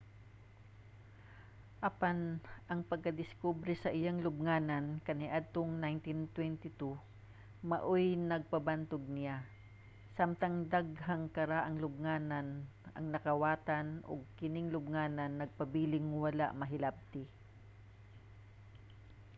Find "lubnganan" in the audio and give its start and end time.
4.25-4.85, 11.83-12.47, 14.73-15.31